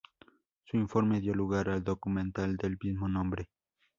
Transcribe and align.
Su 0.65 0.77
informe 0.77 1.21
dio 1.21 1.35
lugar 1.35 1.69
al 1.69 1.83
documental 1.83 2.57
del 2.57 2.79
mismo 2.81 3.07
nombre. 3.07 3.51